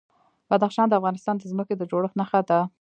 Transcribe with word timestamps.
بدخشان 0.51 0.87
د 0.89 0.93
افغانستان 0.99 1.35
د 1.37 1.43
ځمکې 1.51 1.73
د 1.77 1.83
جوړښت 1.91 2.15
نښه 2.19 2.39
ده. 2.49 2.59